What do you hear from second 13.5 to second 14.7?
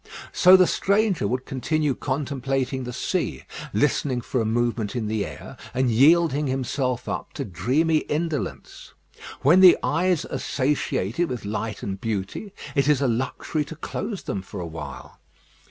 to close them for